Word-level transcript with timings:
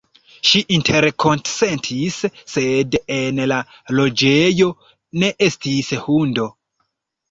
Ŝi 0.51 0.61
interkonsentis, 0.77 2.17
sed 2.55 2.99
en 3.19 3.45
la 3.55 3.63
loĝejo 4.03 4.75
ne 5.23 5.35
estis 5.53 5.97
hundo. 6.11 6.53